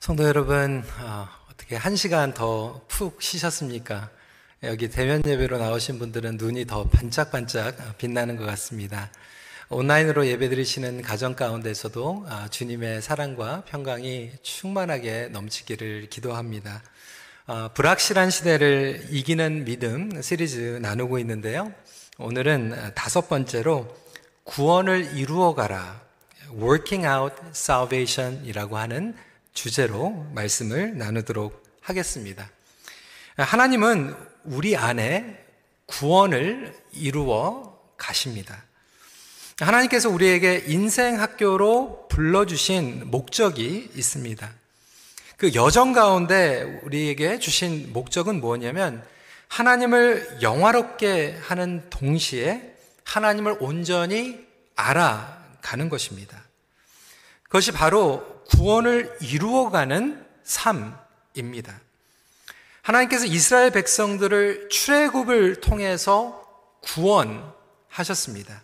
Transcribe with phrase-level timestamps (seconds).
[0.00, 4.10] 성도 여러분, 어, 떻게 한 시간 더 푹 쉬셨습니까?
[4.62, 9.10] 여기 대면 예배로 나오신 분들은 눈이 더 반짝반짝 빛나는 것 같습니다.
[9.68, 16.82] 온라인으로 예배 드리시는 가정 가운데서도 아, 주님의 사랑과 평강이 충만하게 넘치기를 기도합니다.
[17.48, 21.72] 어, 불확실한 시대를 이기는 믿음 시리즈 나누고 있는데요.
[22.18, 23.94] 오늘은 다섯 번째로
[24.44, 26.00] 구원을 이루어가라.
[26.52, 29.14] Working out salvation 이라고 하는
[29.58, 32.48] 주제로 말씀을 나누도록 하겠습니다.
[33.36, 35.44] 하나님은 우리 안에
[35.86, 38.62] 구원을 이루어 가십니다.
[39.58, 44.48] 하나님께서 우리에게 인생 학교로 불러주신 목적이 있습니다.
[45.36, 49.04] 그 여정 가운데 우리에게 주신 목적은 뭐냐면
[49.48, 54.38] 하나님을 영화롭게 하는 동시에 하나님을 온전히
[54.76, 56.44] 알아가는 것입니다.
[57.42, 61.80] 그것이 바로 구원을 이루어가는 삶입니다.
[62.82, 66.42] 하나님께서 이스라엘 백성들을 출애굽을 통해서
[66.82, 68.62] 구원하셨습니다.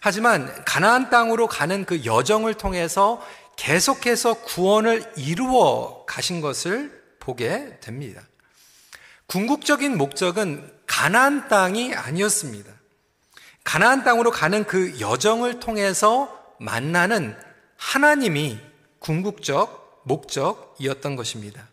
[0.00, 3.24] 하지만 가나안 땅으로 가는 그 여정을 통해서
[3.56, 8.22] 계속해서 구원을 이루어 가신 것을 보게 됩니다.
[9.26, 12.72] 궁극적인 목적은 가나안 땅이 아니었습니다.
[13.64, 17.36] 가나안 땅으로 가는 그 여정을 통해서 만나는
[17.76, 18.60] 하나님이
[18.98, 21.68] 궁극적 목적이었던 것입니다.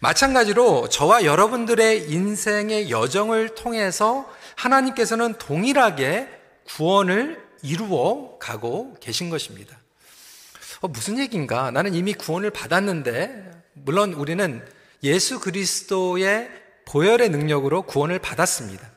[0.00, 6.28] 마찬가지로 저와 여러분들의 인생의 여정을 통해서 하나님께서는 동일하게
[6.64, 9.78] 구원을 이루어 가고 계신 것입니다.
[10.80, 11.70] 어, 무슨 얘기인가?
[11.70, 14.66] 나는 이미 구원을 받았는데, 물론 우리는
[15.04, 16.50] 예수 그리스도의
[16.86, 18.90] 보혈의 능력으로 구원을 받았습니다.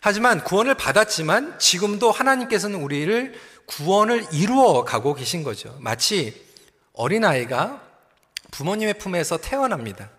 [0.00, 3.34] 하지만 구원을 받았지만 지금도 하나님께서는 우리를
[3.66, 5.76] 구원을 이루어 가고 계신 거죠.
[5.80, 6.49] 마치
[7.00, 7.80] 어린아이가
[8.50, 10.10] 부모님의 품에서 태어납니다.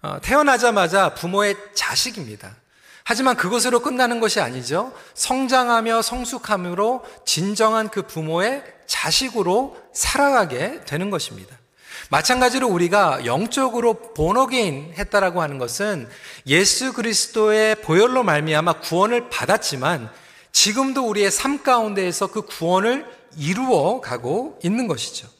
[0.00, 2.56] 어, 태어나자마자 부모의 자식입니다.
[3.04, 4.92] 하지만 그것으로 끝나는 것이 아니죠.
[5.12, 11.56] 성장하며 성숙함으로 진정한 그 부모의 자식으로 살아가게 되는 것입니다.
[12.10, 16.08] 마찬가지로 우리가 영적으로 본어게인 했다라고 하는 것은
[16.46, 20.10] 예수 그리스도의 보혈로 말미암아 구원을 받았지만
[20.52, 23.06] 지금도 우리의 삶 가운데에서 그 구원을
[23.36, 25.33] 이루어 가고 있는 것이죠.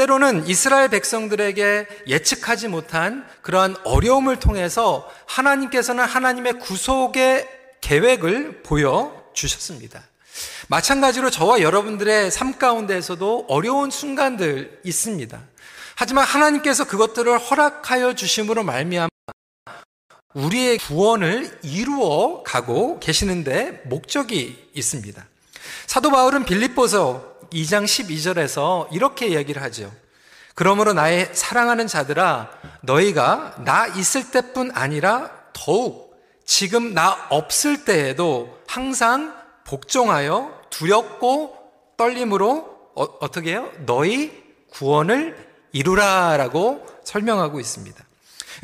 [0.00, 7.46] 때로는 이스라엘 백성들에게 예측하지 못한 그러한 어려움을 통해서 하나님께서는 하나님의 구속의
[7.82, 10.02] 계획을 보여 주셨습니다.
[10.68, 15.38] 마찬가지로 저와 여러분들의 삶 가운데에서도 어려운 순간들 있습니다.
[15.96, 19.10] 하지만 하나님께서 그것들을 허락하여 주심으로 말미암아
[20.32, 25.26] 우리의 구원을 이루어 가고 계시는데 목적이 있습니다.
[25.86, 29.92] 사도 바울은 빌립보서 2장 12절에서 이렇게 얘기를 하죠.
[30.54, 32.50] 그러므로 나의 사랑하는 자들아
[32.82, 36.10] 너희가 나 있을 때뿐 아니라 더욱
[36.44, 39.34] 지금 나 없을 때에도 항상
[39.64, 41.56] 복종하여 두렵고
[41.96, 43.70] 떨림으로 어, 떻게 해요?
[43.86, 44.32] 너희
[44.70, 45.36] 구원을
[45.72, 48.04] 이루라라고 설명하고 있습니다.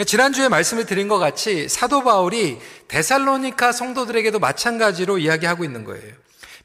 [0.05, 2.59] 지난주에 말씀을 드린 것 같이 사도 바울이
[2.89, 6.15] 데살로니카 성도들에게도 마찬가지로 이야기하고 있는 거예요.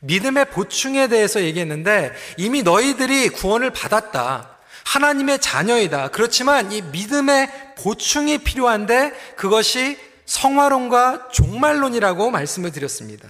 [0.02, 4.58] 믿음의 보충에 대해서 얘기했는데 이미 너희들이 구원을 받았다.
[4.84, 6.10] 하나님의 자녀이다.
[6.10, 13.30] 그렇지만 이 믿음의 보충이 필요한데 그것이 성화론과 종말론이라고 말씀을 드렸습니다.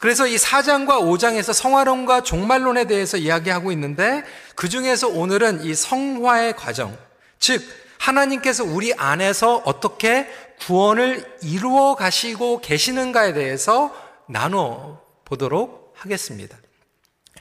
[0.00, 4.22] 그래서 이 4장과 5장에서 성화론과 종말론에 대해서 이야기하고 있는데
[4.54, 6.96] 그 중에서 오늘은 이 성화의 과정,
[7.40, 7.62] 즉
[7.98, 10.28] 하나님께서 우리 안에서 어떻게
[10.60, 13.92] 구원을 이루어 가시고 계시는가에 대해서
[14.26, 16.56] 나눠 보도록 하겠습니다.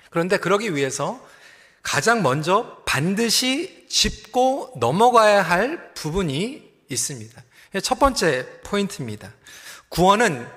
[0.09, 1.19] 그런데 그러기 위해서
[1.83, 7.43] 가장 먼저 반드시 짚고 넘어가야 할 부분이 있습니다.
[7.81, 9.33] 첫 번째 포인트입니다.
[9.89, 10.47] 구원은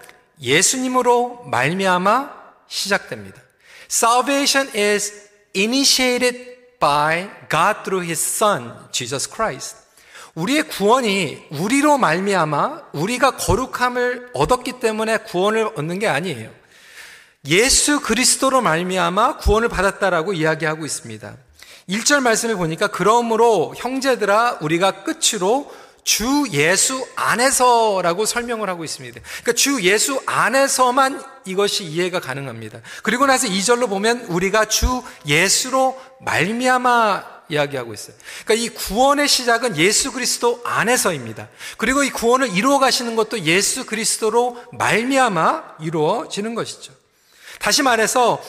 [0.41, 2.35] 예수님으로 말미암아
[2.67, 3.41] 시작됩니다.
[3.91, 9.77] Salvation is initiated by God through His Son, Jesus Christ.
[10.35, 16.60] 우리의 구원이 우리로 말미암아 우리가 거룩함을 얻었기 때문에 구원을 얻는 게 아니에요.
[17.47, 21.37] 예수 그리스도로 말미암아 구원을 받았다라고 이야기하고 있습니다.
[21.89, 25.73] 1절 말씀을 보니까 그러므로 형제들아 우리가 끝으로
[26.05, 29.21] 주 예수 안에서라고 설명을 하고 있습니다.
[29.21, 32.81] 그러니까 주 예수 안에서만 이것이 이해가 가능합니다.
[33.03, 38.17] 그리고 나서 2절로 보면 우리가 주 예수로 말미암아 이야기하고 있어요.
[38.45, 41.49] 그러니까 이 구원의 시작은 예수 그리스도 안에서입니다.
[41.79, 47.00] 그리고 이 구원을 이루어 가시는 것도 예수 그리스도로 말미암아 이루어지는 것이죠.
[47.61, 48.43] 다시 말해서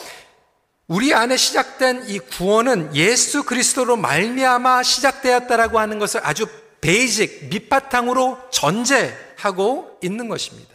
[0.87, 6.47] 우리 안에 시작된 이 구원은 예수 그리스도로 말미암아 시작되었다라고 하는 것을 아주
[6.79, 10.73] basic 밑바탕으로 전제하고 있는 것입니다.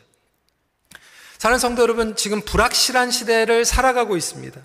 [1.38, 4.60] 사랑하는 성도 여러분, 지금 불확실한 시대를 살아가고 있습니다.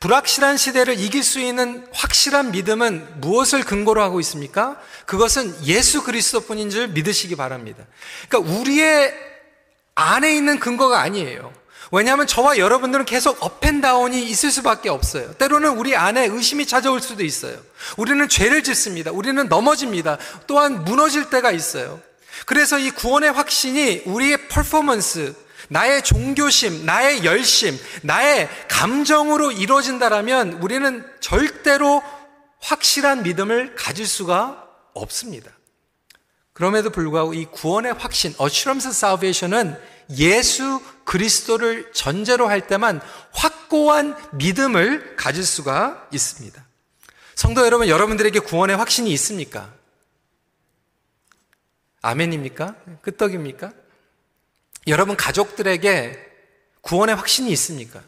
[0.00, 4.80] 불확실한 시대를 이길 수 있는 확실한 믿음은 무엇을 근거로 하고 있습니까?
[5.06, 7.84] 그것은 예수 그리스도뿐인 줄 믿으시기 바랍니다.
[8.28, 9.12] 그러니까 우리의
[9.96, 11.52] 안에 있는 근거가 아니에요.
[11.90, 15.32] 왜냐하면 저와 여러분들은 계속 up and down이 있을 수밖에 없어요.
[15.34, 17.58] 때로는 우리 안에 의심이 찾아올 수도 있어요.
[17.96, 19.10] 우리는 죄를 짓습니다.
[19.10, 20.18] 우리는 넘어집니다.
[20.46, 22.00] 또한 무너질 때가 있어요.
[22.46, 25.34] 그래서 이 구원의 확신이 우리의 퍼포먼스,
[25.68, 32.02] 나의 종교심, 나의 열심, 나의 감정으로 이루어진다라면 우리는 절대로
[32.60, 34.64] 확실한 믿음을 가질 수가
[34.94, 35.50] 없습니다.
[36.52, 39.78] 그럼에도 불구하고 이 구원의 확신, assurance salvation은
[40.16, 43.00] 예수 그리스도를 전제로 할 때만
[43.32, 46.62] 확고한 믿음을 가질 수가 있습니다.
[47.34, 49.72] 성도 여러분, 여러분들에게 구원의 확신이 있습니까?
[52.02, 52.76] 아멘입니까?
[53.00, 53.72] 끄떡입니까?
[54.86, 56.26] 여러분 가족들에게
[56.82, 58.02] 구원의 확신이 있습니까?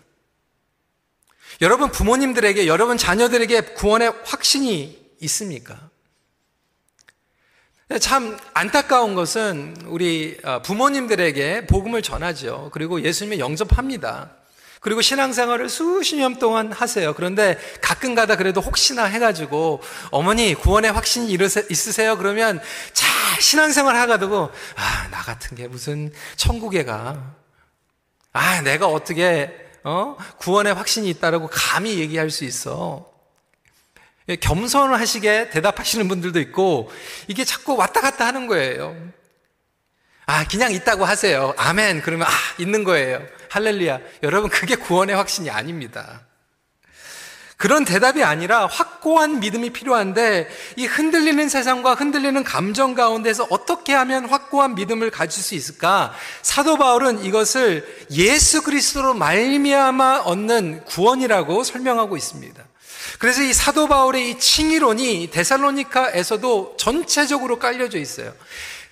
[1.62, 5.88] 여러분 부모님들에게, 여러분 자녀들에게 구원의 확신이 있습니까?
[7.98, 12.70] 참 안타까운 것은 우리 어, 부모님들에게 복음을 전하죠.
[12.72, 14.30] 그리고 예수님을 영접합니다.
[14.80, 17.12] 그리고 신앙생활을 수십 년 동안 하세요.
[17.14, 21.36] 그런데 가끔 가다 그래도 혹시나 해가지고 어머니 구원의 확신이
[21.68, 22.16] 있으세요?
[22.16, 22.60] 그러면
[22.92, 23.10] 잘
[23.42, 27.34] 신앙생활 하가지고 아, 나 같은 게 무슨 천국에 가.
[28.32, 29.50] 아, 내가 어떻게,
[29.82, 30.16] 어?
[30.38, 33.09] 구원의 확신이 있다라고 감히 얘기할 수 있어.
[34.28, 36.90] 예, 겸손을 하시게 대답하시는 분들도 있고
[37.26, 38.96] 이게 자꾸 왔다 갔다 하는 거예요.
[40.26, 41.54] 아, 그냥 있다고 하세요.
[41.56, 42.02] 아멘.
[42.02, 43.20] 그러면 아, 있는 거예요.
[43.48, 43.98] 할렐루야.
[44.22, 46.20] 여러분, 그게 구원의 확신이 아닙니다.
[47.56, 54.76] 그런 대답이 아니라 확고한 믿음이 필요한데 이 흔들리는 세상과 흔들리는 감정 가운데서 어떻게 하면 확고한
[54.76, 56.14] 믿음을 가질 수 있을까?
[56.40, 62.69] 사도 바울은 이것을 예수 그리스도로 말미암아 얻는 구원이라고 설명하고 있습니다.
[63.18, 68.32] 그래서 이 사도 바울의 이 칭의론이 데살로니카에서도 전체적으로 깔려져 있어요.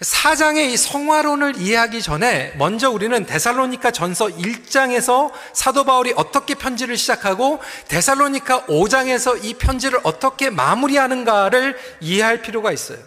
[0.00, 7.60] 사장의 이 성화론을 이해하기 전에 먼저 우리는 데살로니카 전서 1장에서 사도 바울이 어떻게 편지를 시작하고
[7.88, 12.98] 데살로니카 5장에서 이 편지를 어떻게 마무리하는가를 이해할 필요가 있어요.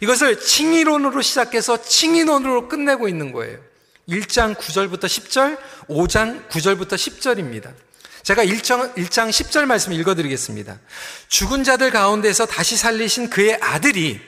[0.00, 3.58] 이것을 칭의론으로 시작해서 칭의론으로 끝내고 있는 거예요.
[4.08, 7.72] 1장 9절부터 10절, 5장 9절부터 10절입니다.
[8.22, 10.78] 제가 1장, 1장 10절 말씀 읽어드리겠습니다.
[11.28, 14.20] 죽은 자들 가운데서 다시 살리신 그의 아들이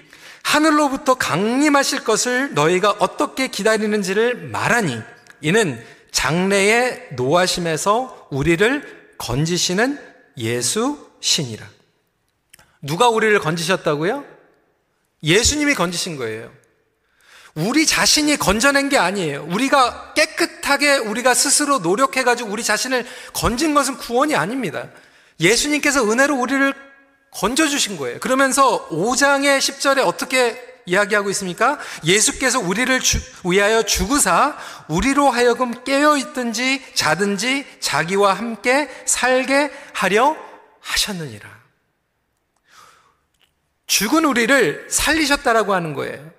[0.42, 5.00] 하늘로부터 강림하실 것을 너희가 어떻게 기다리는지를 말하니
[5.40, 9.98] 이는 장래의 노하심에서 우리를 건지시는
[10.38, 11.66] 예수 신이라.
[12.82, 14.24] 누가 우리를 건지셨다고요?
[15.22, 16.52] 예수님이 건지신 거예요.
[17.54, 19.46] 우리 자신이 건져낸 게 아니에요.
[19.48, 24.88] 우리가 깨끗 하게 우리가 스스로 노력해가지고 우리 자신을 건진 것은 구원이 아닙니다.
[25.40, 26.74] 예수님께서 은혜로 우리를
[27.30, 28.20] 건져주신 거예요.
[28.20, 31.78] 그러면서 5장의 10절에 어떻게 이야기하고 있습니까?
[32.04, 34.56] 예수께서 우리를 주, 위하여 죽으사
[34.88, 40.36] 우리로 하여금 깨어 있든지 자든지 자기와 함께 살게 하려
[40.80, 41.48] 하셨느니라.
[43.86, 46.30] 죽은 우리를 살리셨다라고 하는 거예요.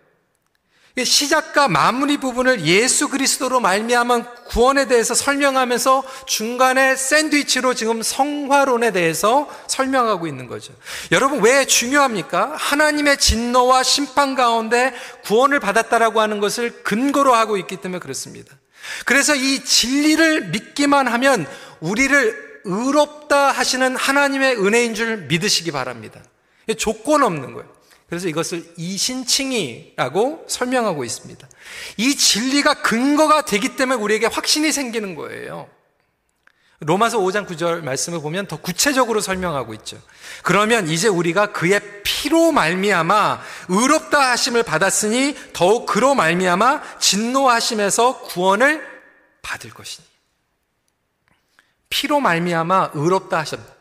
[1.03, 10.25] 시작과 마무리 부분을 예수 그리스도로 말미암은 구원에 대해서 설명하면서 중간에 샌드위치로 지금 성화론에 대해서 설명하고
[10.25, 10.73] 있는 거죠.
[11.11, 12.53] 여러분 왜 중요합니까?
[12.55, 14.93] 하나님의 진노와 심판 가운데
[15.25, 18.55] 구원을 받았다라고 하는 것을 근거로 하고 있기 때문에 그렇습니다.
[19.05, 21.45] 그래서 이 진리를 믿기만 하면
[21.81, 26.21] 우리를 의롭다 하시는 하나님의 은혜인 줄 믿으시기 바랍니다.
[26.77, 27.74] 조건 없는 거예요.
[28.07, 31.47] 그래서 이것을 이신칭이라고 설명하고 있습니다.
[31.97, 35.67] 이 진리가 근거가 되기 때문에 우리에게 확신이 생기는 거예요.
[36.79, 39.99] 로마서 5장 9절 말씀을 보면 더 구체적으로 설명하고 있죠.
[40.43, 48.85] 그러면 이제 우리가 그의 피로 말미암아 의롭다 하심을 받았으니 더욱 그로 말미암아 진노하심에서 구원을
[49.41, 50.05] 받을 것이니.
[51.89, 53.74] 피로 말미암아 의롭다 하셨다.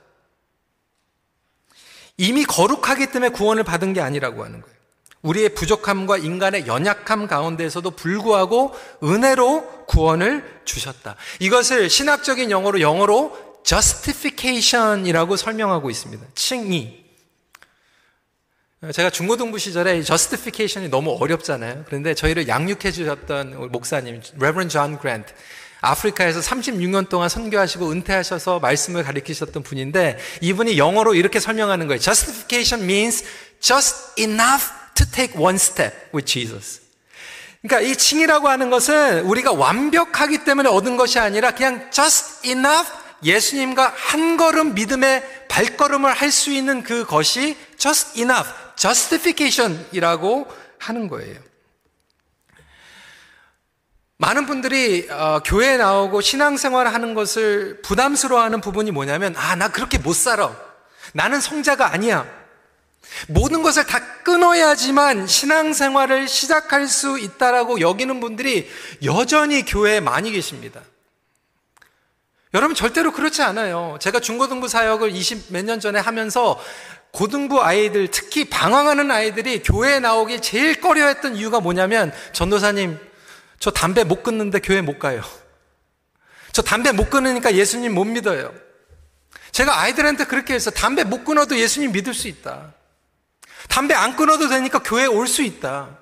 [2.16, 4.74] 이미 거룩하기 때문에 구원을 받은 게 아니라고 하는 거예요.
[5.22, 11.16] 우리의 부족함과 인간의 연약함 가운데서도 불구하고 은혜로 구원을 주셨다.
[11.40, 16.24] 이것을 신학적인 영어로 영어로 justification이라고 설명하고 있습니다.
[16.34, 17.04] 칭의.
[18.92, 21.84] 제가 중고등부 시절에 justification이 너무 어렵잖아요.
[21.86, 25.32] 그런데 저희를 양육해 주셨던 목사님, Reverend John Grant.
[25.84, 32.00] 아프리카에서 36년 동안 선교하시고 은퇴하셔서 말씀을 가르치셨던 분인데 이분이 영어로 이렇게 설명하는 거예요.
[32.00, 33.24] Justification means
[33.60, 36.80] just enough to take one step with Jesus.
[37.62, 42.90] 그러니까 이 칭이라고 하는 것은 우리가 완벽하기 때문에 얻은 것이 아니라 그냥 just enough
[43.22, 50.46] 예수님과 한 걸음 믿음의 발걸음을 할 수 있는 그것이 just enough, justification이라고
[50.78, 51.36] 하는 거예요.
[54.16, 60.14] 많은 분들이 어, 교회에 나오고 신앙생활을 하는 것을 부담스러워하는 부분이 뭐냐면 아, 나 그렇게 못
[60.14, 60.54] 살아.
[61.12, 62.26] 나는 성자가 아니야.
[63.28, 68.68] 모든 것을 다 끊어야지만 신앙생활을 시작할 수 있다라고 여기는 분들이
[69.04, 70.80] 여전히 교회에 많이 계십니다.
[72.54, 73.98] 여러분 절대로 그렇지 않아요.
[74.00, 76.60] 제가 중고등부 사역을 20 몇 년 전에 하면서
[77.10, 82.98] 고등부 아이들, 특히 방황하는 아이들이 교회에 나오기 제일 꺼려했던 이유가 뭐냐면 전도사님,
[83.58, 85.22] 저 담배 못 끊는데 교회 못 가요.
[86.52, 88.54] 저 담배 못 끊으니까 예수님 못 믿어요.
[89.52, 92.74] 제가 아이들한테 그렇게 해서 담배 못 끊어도 예수님 믿을 수 있다.
[93.68, 95.98] 담배 안 끊어도 되니까 교회에 올 수 있다.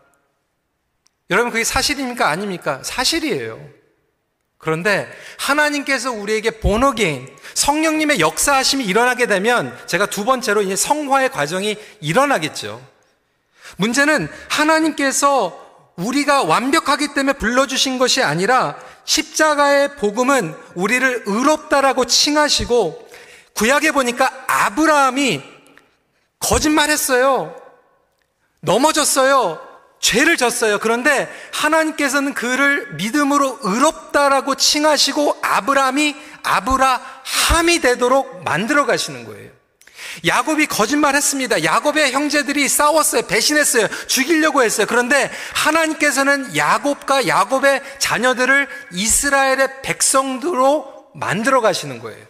[1.30, 2.28] 여러분, 그게 사실입니까?
[2.28, 2.82] 아닙니까?
[2.82, 3.64] 사실이에요.
[4.58, 12.86] 그런데 하나님께서 우리에게 본어게인 성령님의 역사하심이 일어나게 되면 제가 두 번째로 이제 성화의 과정이 일어나겠죠.
[13.76, 15.61] 문제는 하나님께서
[15.96, 23.08] 우리가 완벽하기 때문에 불러주신 것이 아니라 십자가의 복음은 우리를 의롭다라고 칭하시고
[23.54, 25.42] 구약에 보니까 아브라함이
[26.38, 27.54] 거짓말했어요.
[28.60, 29.60] 넘어졌어요.
[30.00, 30.78] 죄를 졌어요.
[30.80, 39.51] 그런데 하나님께서는 그를 믿음으로 의롭다라고 칭하시고 아브라함이 아브라함이 되도록 만들어 가시는 거예요.
[40.26, 41.64] 야곱이 거짓말했습니다.
[41.64, 43.22] 야곱의 형제들이 싸웠어요.
[43.22, 43.88] 배신했어요.
[44.06, 44.86] 죽이려고 했어요.
[44.88, 52.24] 그런데 하나님께서는 야곱과 야곱의 자녀들을 이스라엘의 백성들로 만들어 가시는 거예요.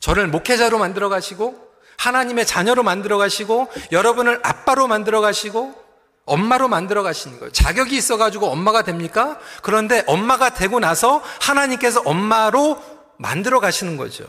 [0.00, 5.74] 저를 목회자로 만들어 가시고 하나님의 자녀로 만들어 가시고 여러분을 아빠로 만들어 가시고
[6.24, 7.52] 엄마로 만들어 가시는 거예요.
[7.52, 9.38] 자격이 있어 가지고 엄마가 됩니까?
[9.62, 12.80] 그런데 엄마가 되고 나서 하나님께서 엄마로
[13.16, 14.24] 만들어 가시는 거죠.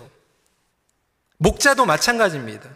[1.39, 2.69] 목자도 마찬가지입니다.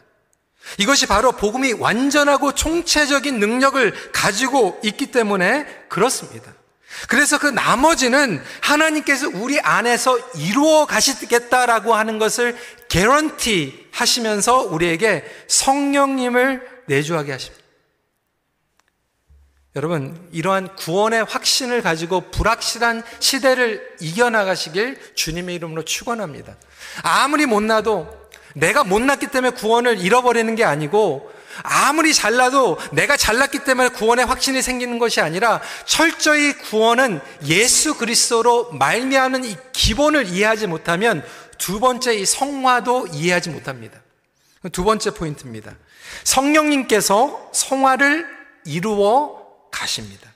[0.77, 6.53] 이것이 바로 복음이 완전하고 총체적인 능력을 가지고 있기 때문에 그렇습니다.
[7.07, 12.55] 그래서 그 나머지는 하나님께서 우리 안에서 이루어 가시겠다라고 하는 것을
[12.87, 17.63] 개런티 하시면서 우리에게 성령님을 내주하게 하십니다.
[19.75, 26.55] 여러분, 이러한 구원의 확신을 가지고 불확실한 시대를 이겨나가시길 주님의 이름으로 축원합니다.
[27.01, 28.22] 아무리 못나도
[28.53, 31.31] 내가 못났기 때문에 구원을 잃어버리는 게 아니고
[31.61, 39.45] 아무리 잘나도 내가 잘났기 때문에 구원의 확신이 생기는 것이 아니라 철저히 구원은 예수 그리스도로 말미암은
[39.45, 41.23] 이 기본을 이해하지 못하면
[41.57, 43.99] 두 번째 이 성화도 이해하지 못합니다.
[44.71, 45.75] 두 번째 포인트입니다.
[46.23, 48.25] 성령님께서 성화를
[48.65, 50.31] 이루어 가십니다.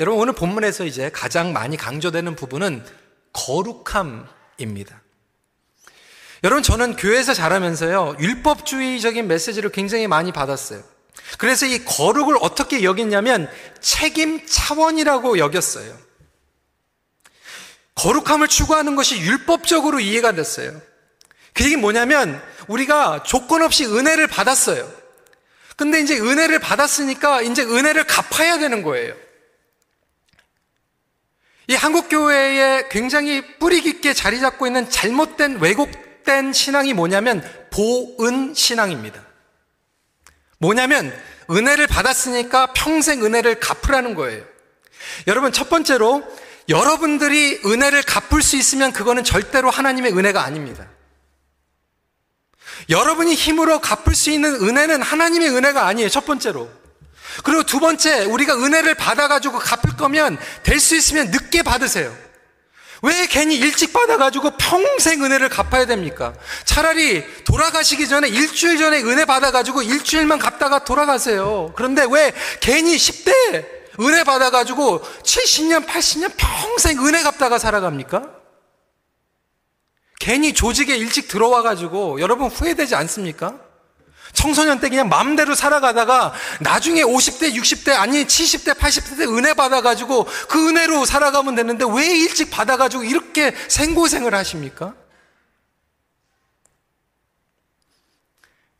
[0.00, 2.84] 여러분 오늘 본문에서 이제 가장 많이 강조되는 부분은
[3.32, 5.00] 거룩함입니다.
[6.42, 10.82] 여러분, 저는 교회에서 자라면서요, 율법주의적인 메시지를 굉장히 많이 받았어요.
[11.38, 15.96] 그래서 이 거룩을 어떻게 여겼냐면 책임 차원이라고 여겼어요.
[17.94, 20.80] 거룩함을 추구하는 것이 율법적으로 이해가 됐어요.
[21.52, 24.90] 그 얘기 뭐냐면 우리가 조건 없이 은혜를 받았어요.
[25.76, 29.14] 근데 이제 은혜를 받았으니까 이제 은혜를 갚아야 되는 거예요.
[31.68, 35.90] 이 한국교회에 굉장히 뿌리 깊게 자리 잡고 있는 잘못된 왜곡
[36.30, 39.20] 잘못된 신앙이 뭐냐면 보은 신앙입니다.
[40.58, 41.12] 뭐냐면
[41.50, 44.44] 은혜를 받았으니까 평생 은혜를 갚으라는 거예요.
[45.26, 46.22] 여러분 첫 번째로
[46.68, 50.86] 여러분들이 은혜를 갚을 수 있으면 그거는 절대로 하나님의 은혜가 아닙니다.
[52.88, 56.08] 여러분이 힘으로 갚을 수 있는 은혜는 하나님의 은혜가 아니에요.
[56.08, 56.70] 첫 번째로.
[57.42, 62.16] 그리고 두 번째, 우리가 은혜를 받아가지고 갚을 거면 될 수 있으면 늦게 받으세요.
[63.02, 66.34] 왜 괜히 일찍 받아가지고 평생 은혜를 갚아야 됩니까?
[66.64, 71.72] 차라리 돌아가시기 전에 일주일 전에 은혜 받아가지고 일주일만 갚다가 돌아가세요.
[71.76, 73.66] 그런데 왜 괜히 10대
[74.00, 78.40] 은혜 받아가지고 70년, 80년 평생 은혜 갚다가 살아갑니까?
[80.18, 83.69] 괜히 조직에 일찍 들어와가지고 여러분 후회되지 않습니까?
[84.32, 90.68] 청소년 때 그냥 마음대로 살아가다가 나중에 50대, 60대, 아니 70대, 80대 때 은혜 받아가지고 그
[90.68, 94.94] 은혜로 살아가면 되는데 왜 일찍 받아가지고 이렇게 생고생을 하십니까?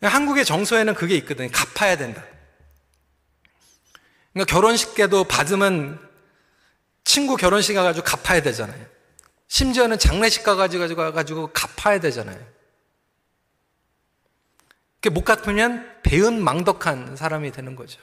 [0.03, 1.51] 한국의 정서에는 그게 있거든요.
[1.53, 2.25] 갚아야 된다.
[4.33, 5.99] 그러니까 결혼식 때도 받으면
[7.05, 8.87] 친구 결혼식 가가지고 갚아야 되잖아요.
[9.49, 12.39] 심지어는 장례식 가가지고 가가지고 갚아야 되잖아요.
[15.09, 18.01] 못 갚으면 배은 망덕한 사람이 되는 거죠.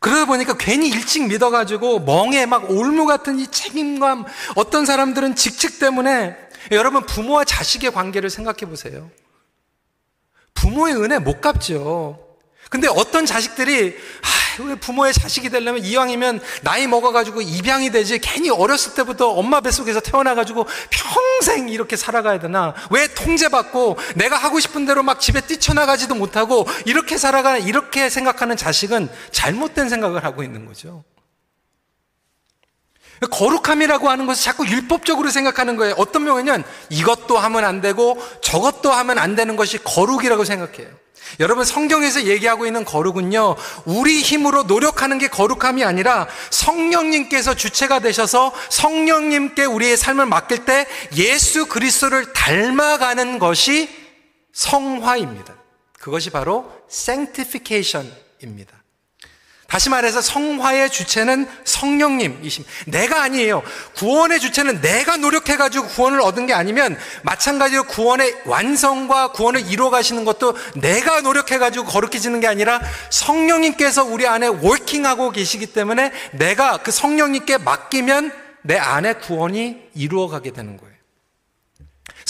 [0.00, 6.36] 그러다 보니까 괜히 일찍 믿어가지고 멍에 막 올무 같은 이 책임감, 어떤 사람들은 직책 때문에
[6.72, 9.10] 여러분 부모와 자식의 관계를 생각해 보세요.
[10.52, 12.36] 부모의 은혜 못 갚죠.
[12.68, 18.18] 근데 어떤 자식들이 아, 왜 부모의 자식이 되려면 이왕이면 나이 먹어가지고 입양이 되지?
[18.18, 22.74] 괜히 어렸을 때부터 엄마 뱃속에서 태어나가지고 평생 이렇게 살아가야 되나?
[22.90, 29.08] 왜 통제받고 내가 하고 싶은 대로 막 집에 뛰쳐나가지도 못하고 이렇게 살아가는 이렇게 생각하는 자식은
[29.30, 31.04] 잘못된 생각을 하고 있는 거죠
[33.26, 39.18] 거룩함이라고 하는 것을 자꾸 율법적으로 생각하는 거예요 어떤 명은요 이것도 하면 안 되고 저것도 하면
[39.18, 41.04] 안 되는 것이 거룩이라고 생각해요
[41.40, 49.64] 여러분 성경에서 얘기하고 있는 거룩은요, 우리 힘으로 노력하는 게 거룩함이 아니라 성령님께서 주체가 되셔서 성령님께
[49.64, 53.88] 우리의 삶을 맡길 때 예수 그리스도를 닮아가는 것이
[54.52, 55.54] 성화입니다.
[55.98, 58.83] 그것이 바로 sanctification입니다.
[59.66, 62.72] 다시 말해서 성화의 주체는 성령님이십니다.
[62.86, 63.62] 내가 아니에요.
[63.96, 70.56] 구원의 주체는 내가 노력해가지고 구원을 얻은 게 아니면 마찬가지로 구원의 완성과 구원을 이루어 가시는 것도
[70.76, 72.80] 내가 노력해가지고 거룩해지는 게 아니라
[73.10, 80.50] 성령님께서 우리 안에 워킹하고 계시기 때문에 내가 그 성령님께 맡기면 내 안에 구원이 이루어 가게
[80.50, 80.93] 되는 거예요.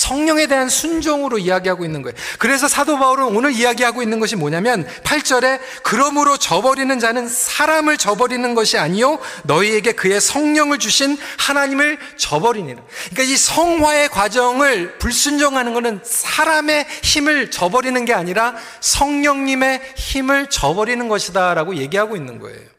[0.04, 2.14] 성령에 대한 순종으로 이야기하고 있는 거예요.
[2.38, 8.76] 그래서 사도 바울은 오늘 이야기하고 있는 것이 뭐냐면 8절에 그러므로 저버리는 자는 사람을 저버리는 것이
[8.76, 12.82] 아니요 너희에게 그의 성령을 주신 하나님을 저버리니라.
[13.10, 21.76] 그러니까 이 성화의 과정을 불순종하는 것은 사람의 힘을 저버리는 게 아니라 성령님의 힘을 저버리는 것이다라고
[21.76, 22.73] 얘기하고 있는 거예요.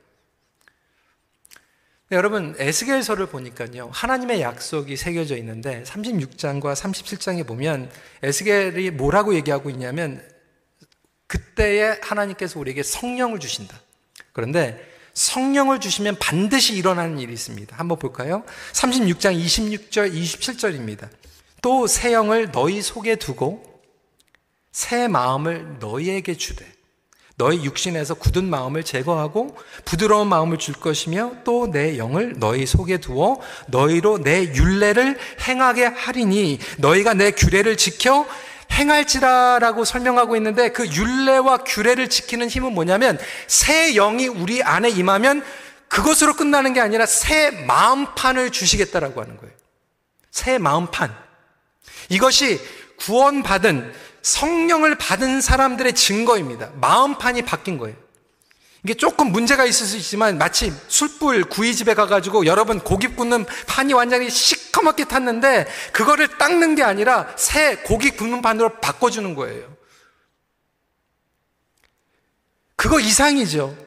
[2.10, 7.90] 네, 여러분 에스겔서를 보니까요 하나님의 약속이 새겨져 있는데 36장과 37장에 보면
[8.22, 10.24] 에스겔이 뭐라고 얘기하고 있냐면
[11.26, 13.82] 그때에 하나님께서 우리에게 성령을 주신다.
[14.34, 14.80] 그런데
[15.16, 17.76] 성령을 주시면 반드시 일어나는 일이 있습니다.
[17.76, 18.44] 한번 볼까요?
[18.74, 21.10] 36장 26절 27절입니다.
[21.64, 23.82] 또 새 영을 너희 속에 두고
[24.72, 26.75] 새 마음을 너희에게 주되
[27.38, 33.40] 너희 육신에서 굳은 마음을 제거하고 부드러운 마음을 줄 것이며 또 내 영을 너희 속에 두어
[33.68, 35.18] 너희로 내 윤례를
[35.48, 38.26] 행하게 하리니 너희가 내 규례를 지켜
[38.72, 43.18] 행할지라라고 설명하고 있는데 그 윤례와 규례를 지키는 힘은 뭐냐면
[43.48, 45.44] 새 영이 우리 안에 임하면
[45.88, 49.54] 그것으로 끝나는 게 아니라 새 마음판을 주시겠다라고 하는 거예요.
[50.32, 51.16] 새 마음판.
[52.10, 52.60] 이것이
[52.98, 53.94] 구원받은
[54.26, 56.72] 성령을 받은 사람들의 증거입니다.
[56.82, 57.96] 마음판이 바뀐 거예요.
[58.84, 64.32] 이게 조금 문제가 있을 수 있지만 마치 숯불 구이집에 가가지고 여러분 고기 굽는 판이 완전히
[64.32, 69.76] 시커멓게 탔는데 그거를 닦는 게 아니라 새 고기 굽는 판으로 바꿔주는 거예요.
[72.76, 73.78] 그거 이상이죠.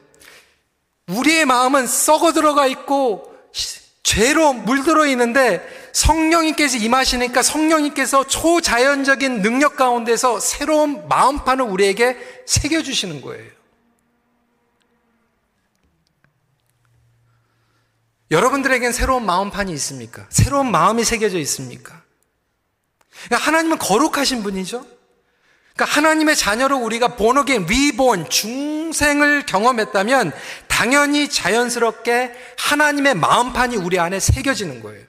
[1.07, 3.35] 우리의 마음은 썩어 들어가 있고
[4.03, 5.61] 죄로 물들어 있는데
[5.93, 13.59] 성령님께서 임하시니까 성령님께서 초자연적인 능력 가운데서 새로운 마음판을 우리에게 새겨주시는 거예요.
[18.31, 20.27] 여러분들에겐 새로운 마음판이 있습니까?
[20.29, 22.03] 새로운 마음이 새겨져 있습니까?
[23.25, 24.85] 그러니까 하나님은 거룩하신 분이죠?
[25.73, 30.31] 그러니까 하나님의 자녀로 우리가 본어게 리본 중생을 경험했다면
[30.67, 35.08] 당연히 자연스럽게 하나님의 마음판이 우리 안에 새겨지는 거예요.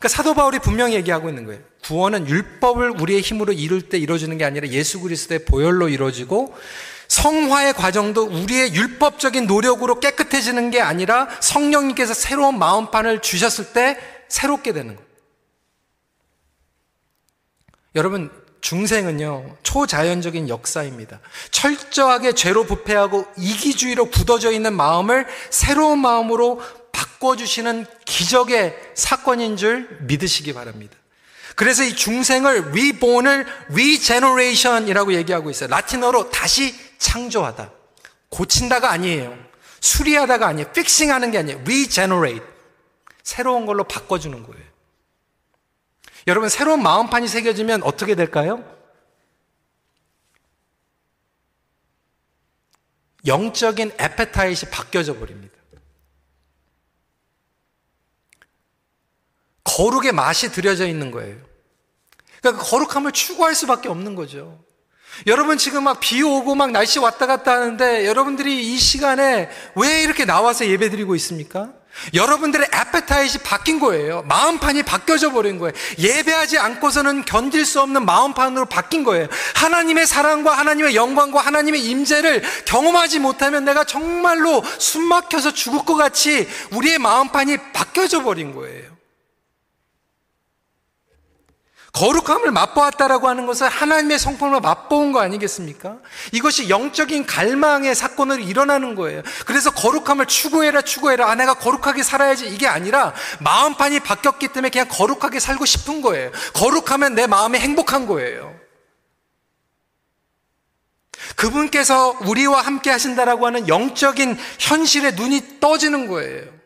[0.00, 1.60] 그러니까 사도 바울이 분명히 얘기하고 있는 거예요.
[1.84, 6.56] 구원은 율법을 우리의 힘으로 이룰 때 이루어지는 게 아니라 예수 그리스도의 보혈로 이루어지고
[7.08, 14.96] 성화의 과정도 우리의 율법적인 노력으로 깨끗해지는 게 아니라 성령님께서 새로운 마음판을 주셨을 때 새롭게 되는
[14.96, 15.10] 거예요.
[17.96, 18.30] 여러분,
[18.62, 21.20] 중생은요, 초자연적인 역사입니다.
[21.50, 26.62] 철저하게 죄로 부패하고 이기주의로 굳어져 있는 마음을 새로운 마음으로
[27.00, 30.96] 바꿔주시는 기적의 사건인 줄 믿으시기 바랍니다.
[31.56, 35.68] 그래서 이 중생을 reborn을 regeneration이라고 얘기하고 있어요.
[35.70, 37.72] 라틴어로 다시 창조하다.
[38.28, 39.36] 고친다가 아니에요.
[39.80, 40.72] 수리하다가 아니에요.
[40.72, 41.60] 픽싱하는 게 아니에요.
[41.60, 42.46] regenerate.
[43.22, 44.64] 새로운 걸로 바꿔주는 거예요.
[46.26, 48.62] 여러분, 새로운 마음판이 새겨지면 어떻게 될까요?
[53.26, 55.59] 영적인 에페타이시 바뀌어져 버립니다.
[59.64, 61.36] 거룩의 맛이 들여져 있는 거예요.
[62.40, 64.58] 그러니까 그 거룩함을 추구할 수밖에 없는 거죠.
[65.26, 70.24] 여러분 지금 막 비 오고 막 날씨 왔다 갔다 하는데 여러분들이 이 시간에 왜 이렇게
[70.24, 71.70] 나와서 예배 드리고 있습니까?
[72.14, 74.22] 여러분들의 애페타이지 바뀐 거예요.
[74.22, 75.74] 마음판이 바뀌어져 버린 거예요.
[75.98, 79.26] 예배하지 않고서는 견딜 수 없는 마음판으로 바뀐 거예요.
[79.56, 86.98] 하나님의 사랑과 하나님의 영광과 하나님의 임재를 경험하지 못하면 내가 정말로 숨막혀서 죽을 것 같이 우리의
[86.98, 88.99] 마음판이 바뀌어져 버린 거예요.
[91.92, 95.96] 거룩함을 맛보았다라고 하는 것은 하나님의 성품을 맛보은 거 아니겠습니까?
[96.32, 99.22] 이것이 영적인 갈망의 사건으로 일어나는 거예요.
[99.44, 101.30] 그래서 거룩함을 추구해라, 추구해라.
[101.30, 102.48] 아, 내가 거룩하게 살아야지.
[102.48, 106.30] 이게 아니라 마음판이 바뀌었기 때문에 그냥 거룩하게 살고 싶은 거예요.
[106.54, 108.54] 거룩하면 내 마음이 행복한 거예요.
[111.36, 116.59] 그분께서 우리와 함께 하신다라고 하는 영적인 현실에 눈이 떠지는 거예요.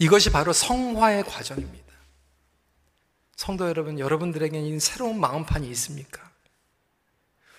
[0.00, 1.92] 이것이 바로 성화의 과정입니다.
[3.36, 6.30] 성도 여러분, 여러분들에게는 새로운 마음판이 있습니까?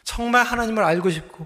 [0.04, 1.46] 정말 하나님을 알고 싶고,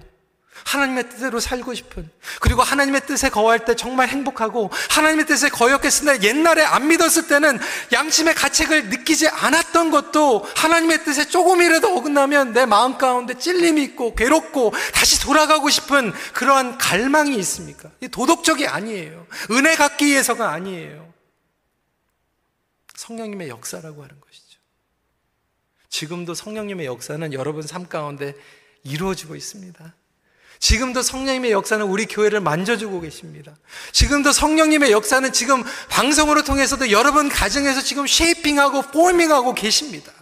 [0.64, 6.28] 하나님의 뜻대로 살고 싶은, 그리고 하나님의 뜻에 거할 때 정말 행복하고, 하나님의 뜻에 거역했을 때
[6.28, 7.58] 옛날에 안 믿었을 때는
[7.92, 14.72] 양심의 가책을 느끼지 않았던 것도 하나님의 뜻에 조금이라도 어긋나면 내 마음 가운데 찔림이 있고, 괴롭고,
[14.94, 17.90] 다시 돌아가고 싶은 그러한 갈망이 있습니까?
[18.10, 19.26] 도덕적이 아니에요.
[19.50, 21.12] 은혜 갖기 위해서가 아니에요.
[22.94, 24.58] 성령님의 역사라고 하는 것이죠.
[25.88, 28.34] 지금도 성령님의 역사는 여러분 삶 가운데
[28.82, 29.94] 이루어지고 있습니다.
[30.58, 33.56] 지금도 성령님의 역사는 우리 교회를 만져주고 계십니다.
[33.92, 40.12] 지금도 성령님의 역사는 지금 방송으로 통해서도 여러분 가정에서 지금 쉐이핑하고 포밍하고 계십니다.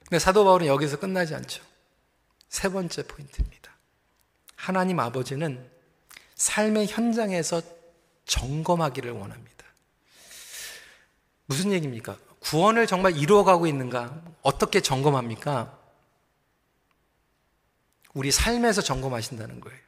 [0.00, 1.62] 근데 사도 바울은 여기서 끝나지 않죠.
[2.48, 3.72] 세 번째 포인트입니다.
[4.56, 5.68] 하나님 아버지는
[6.36, 7.62] 삶의 현장에서
[8.26, 9.64] 점검하기를 원합니다.
[11.46, 12.16] 무슨 얘기입니까?
[12.40, 14.22] 구원을 정말 이루어가고 있는가?
[14.42, 15.83] 어떻게 점검합니까?
[18.14, 19.78] 우리 삶에서 점검하신다는 거예요.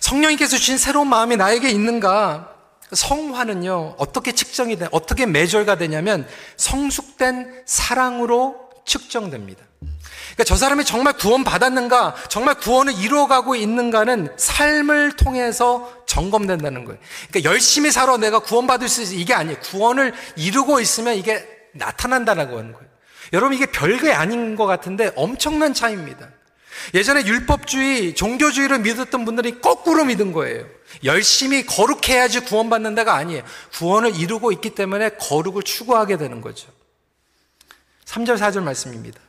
[0.00, 2.54] 성령님께서 주신 새로운 마음이 나에게 있는가?
[2.92, 9.62] 성화는요, 어떻게 측정이 돼, 어떻게 매절가 되냐면 성숙된 사랑으로 측정됩니다.
[9.80, 16.98] 그러니까 저 사람이 정말 구원 받았는가, 정말 구원을 이루어가고 있는가는 삶을 통해서 점검된다는 거예요.
[17.28, 19.14] 그러니까 열심히 살아 내가 구원받을 수 있어.
[19.14, 19.58] 이게 아니에요.
[19.60, 22.88] 구원을 이루고 있으면 이게 나타난다라고 하는 거예요.
[23.32, 26.28] 여러분 이게 별게 아닌 것 같은데 엄청난 차이입니다.
[26.94, 30.66] 예전에 율법주의, 종교주의를 믿었던 분들이 거꾸로 믿은 거예요.
[31.04, 33.42] 열심히 거룩해야지 구원받는다가 아니에요.
[33.74, 36.68] 구원을 이루고 있기 때문에 거룩을 추구하게 되는 거죠.
[38.04, 39.20] 3절, 4절 말씀입니다.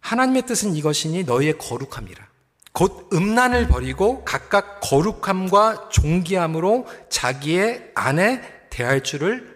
[0.00, 2.26] 하나님의 뜻은 이것이니 너희의 거룩함이라.
[2.72, 9.51] 곧 음란을 버리고 각각 거룩함과 존귀함으로 자기의 아내 대할 줄을.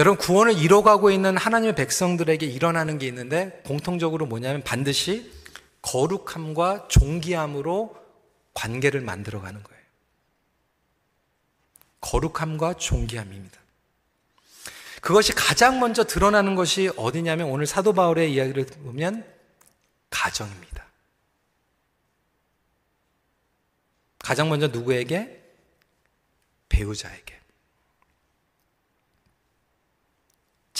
[0.00, 5.30] 여러분, 구원을 이뤄가고 있는 하나님의 백성들에게 일어나는 게 있는데 공통적으로 뭐냐면 반드시
[5.82, 7.94] 거룩함과 존귀함으로
[8.54, 9.80] 관계를 만들어가는 거예요.
[12.00, 13.60] 거룩함과 존귀함입니다.
[15.02, 19.30] 그것이 가장 먼저 드러나는 것이 어디냐면 오늘 사도 바울의 이야기를 보면
[20.08, 20.86] 가정입니다.
[24.18, 25.44] 가장 먼저 누구에게?
[26.70, 27.39] 배우자에게.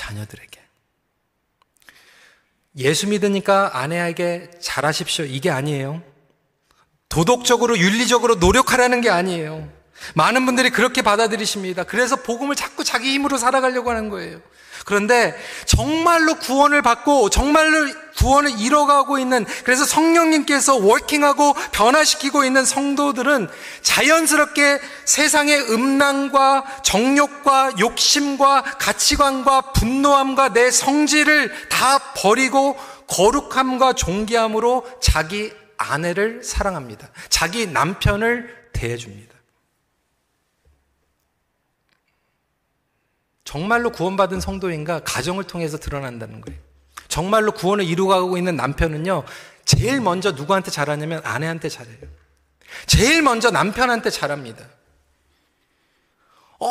[0.00, 0.60] 자녀들에게.
[2.78, 5.26] 예수 믿으니까 아내에게 잘하십시오.
[5.26, 6.02] 이게 아니에요.
[7.10, 9.70] 도덕적으로, 윤리적으로 노력하라는 게 아니에요.
[10.14, 11.84] 많은 분들이 그렇게 받아들이십니다.
[11.84, 14.40] 그래서 복음을 자꾸 자기 힘으로 살아가려고 하는 거예요.
[14.84, 15.34] 그런데
[15.66, 23.48] 정말로 구원을 받고 정말로 구원을 이뤄가고 있는 그래서 성령님께서 워킹하고 변화시키고 있는 성도들은
[23.82, 36.42] 자연스럽게 세상의 음란과 정욕과 욕심과 가치관과 분노함과 내 성질을 다 버리고 거룩함과 존귀함으로 자기 아내를
[36.44, 37.08] 사랑합니다.
[37.28, 39.29] 자기 남편을 대해줍니다.
[43.50, 46.56] 정말로 구원받은 성도인가 가정을 통해서 드러난다는 거예요.
[47.08, 49.24] 정말로 구원을 이루어가고 있는 남편은요,
[49.64, 51.96] 제일 먼저 누구한테 잘하냐면 아내한테 잘해요.
[52.86, 54.64] 제일 먼저 남편한테 잘합니다.
[56.60, 56.70] 어,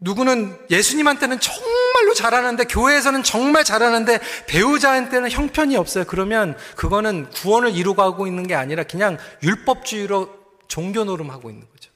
[0.00, 6.02] 누구는 예수님한테는 정말로 잘하는데, 교회에서는 정말 잘하는데, 배우자한테는 형편이 없어요.
[6.08, 10.34] 그러면 그거는 구원을 이루어가고 있는 게 아니라 그냥 율법주의로
[10.66, 11.92] 종교 노름하고 있는 거죠.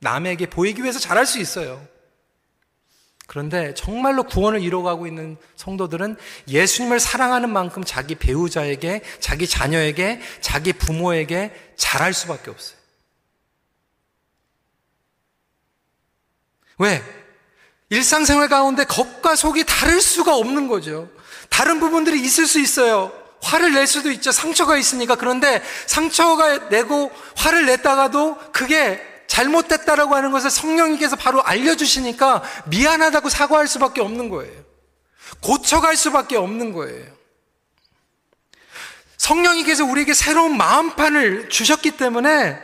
[0.00, 1.91] 남에게 보이기 위해서 잘할 수 있어요.
[3.32, 6.18] 그런데 정말로 구원을 이뤄가고 있는 성도들은
[6.48, 12.76] 예수님을 사랑하는 만큼 자기 배우자에게, 자기 자녀에게, 자기 부모에게 잘할 수밖에 없어요.
[16.76, 17.02] 왜?
[17.88, 21.08] 일상생활 가운데 겉과 속이 다를 수가 없는 거죠.
[21.48, 23.12] 다른 부분들이 있을 수 있어요.
[23.40, 24.30] 화를 낼 수도 있죠.
[24.30, 25.14] 상처가 있으니까.
[25.14, 29.00] 그런데 상처가 내고 화를 냈다가도 그게
[29.32, 34.62] 잘못됐다라고 하는 것을 성령님께서 바로 알려주시니까 미안하다고 사과할 수밖에 없는 거예요.
[35.40, 37.10] 고쳐갈 수밖에 없는 거예요.
[39.16, 42.60] 성령님께서 우리에게 새로운 마음판을 주셨기 때문에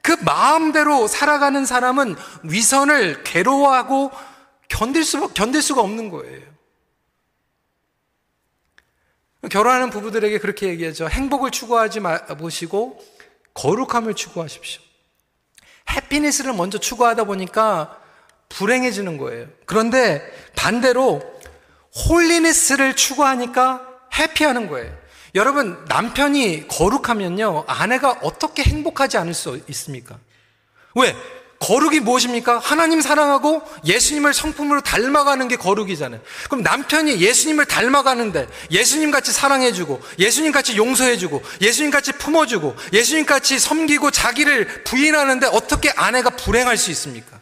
[0.00, 4.12] 그 마음대로 살아가는 사람은 위선을 괴로워하고
[4.68, 6.52] 견딜 수, 견딜 수가 없는 거예요.
[9.50, 11.08] 결혼하는 부부들에게 그렇게 얘기하죠.
[11.08, 13.04] 행복을 추구하지 마시고
[13.54, 14.91] 거룩함을 추구하십시오.
[15.90, 17.98] 해피니스를 먼저 추구하다 보니까
[18.48, 19.46] 불행해지는 거예요.
[19.66, 20.22] 그런데
[20.56, 21.22] 반대로
[22.08, 24.94] 홀리니스를 추구하니까 해피하는 거예요.
[25.34, 30.18] 여러분, 남편이 거룩하면요, 아내가 어떻게 행복하지 않을 수 있습니까?
[30.94, 31.16] 왜?
[31.62, 32.58] 거룩이 무엇입니까?
[32.58, 36.20] 하나님 사랑하고 예수님을 성품으로 닮아가는 게 거룩이잖아요.
[36.50, 43.60] 그럼 남편이 예수님을 닮아가는데 예수님 같이 사랑해주고 예수님 같이 용서해주고 예수님 같이 품어주고 예수님 같이
[43.60, 47.40] 섬기고 자기를 부인하는데 어떻게 아내가 불행할 수 있습니까?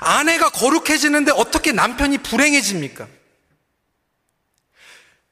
[0.00, 3.06] 아내가 거룩해지는데 어떻게 남편이 불행해집니까?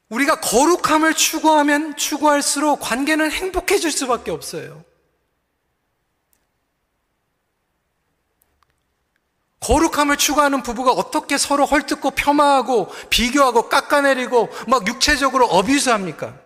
[0.09, 4.83] 우리가 거룩함을 추구하면 추구할수록 관계는 행복해질 수밖에 없어요.
[9.65, 16.37] 거룩함을 추구하는 부부가 어떻게 서로 헐뜯고 폄하하고 비교하고 깎아내리고 막 육체적으로 어뷰스합니까?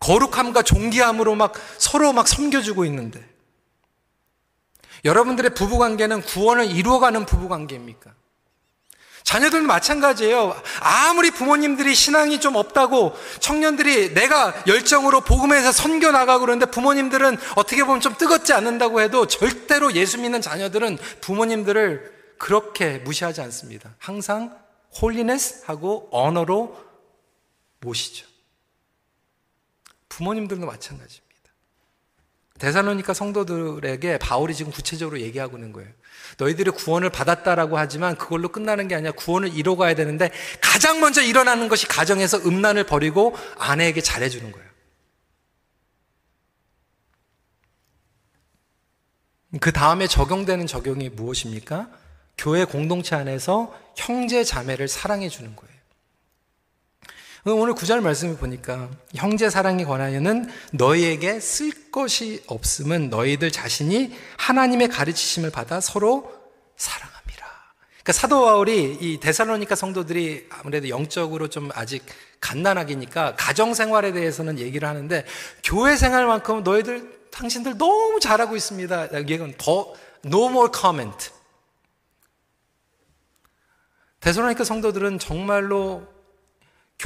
[0.00, 3.26] 거룩함과 존귀함으로 막 서로 막 섬겨주고 있는데
[5.06, 8.14] 여러분들의 부부 관계는 구원을 이루어가는 부부 관계입니까?
[9.24, 10.60] 자녀들도 마찬가지예요.
[10.80, 18.00] 아무리 부모님들이 신앙이 좀 없다고 청년들이 내가 열정으로 복음에서 선교 나가고 그러는데 부모님들은 어떻게 보면
[18.00, 23.94] 좀 뜨겁지 않는다고 해도 절대로 예수 믿는 자녀들은 부모님들을 그렇게 무시하지 않습니다.
[23.98, 24.58] 항상
[25.00, 26.76] holiness 하고 honor로
[27.80, 28.26] 모시죠.
[30.08, 31.31] 부모님들도 마찬가지입니다.
[32.62, 35.90] 데살로니가 성도들에게 바울이 지금 구체적으로 얘기하고 있는 거예요.
[36.38, 41.88] 너희들이 구원을 받았다라고 하지만 그걸로 끝나는 게 아니라 구원을 이뤄가야 되는데 가장 먼저 일어나는 것이
[41.88, 44.68] 가정에서 음란을 버리고 아내에게 잘해주는 거예요.
[49.60, 51.90] 그 다음에 적용되는 적용이 무엇입니까?
[52.38, 55.71] 교회 공동체 안에서 형제 자매를 사랑해 주는 거예요.
[57.44, 65.50] 오늘 구절 말씀을 보니까 형제 사랑에 관하여는 너희에게 쓸 것이 없음은 너희들 자신이 하나님의 가르치심을
[65.50, 66.32] 받아 서로
[66.76, 67.44] 사랑합니다.
[67.94, 72.04] 그러니까 사도 바울이 이 데살로니카 성도들이 아무래도 영적으로 좀 아직
[72.40, 75.24] 갓난아기니까 가정 생활에 대해서는 얘기를 하는데
[75.64, 79.06] 교회 생활만큼 너희들 당신들 너무 잘하고 있습니다.
[79.18, 81.30] 이건 더 no more comment.
[84.20, 86.06] 데살로니카 성도들은 정말로